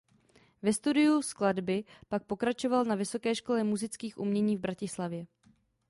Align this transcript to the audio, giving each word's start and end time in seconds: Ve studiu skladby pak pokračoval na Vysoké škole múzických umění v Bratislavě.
Ve 0.61 0.73
studiu 0.73 1.21
skladby 1.21 1.83
pak 2.09 2.23
pokračoval 2.23 2.85
na 2.85 2.95
Vysoké 2.95 3.35
škole 3.35 3.63
múzických 3.63 4.17
umění 4.17 4.57
v 4.57 4.59
Bratislavě. 4.59 5.27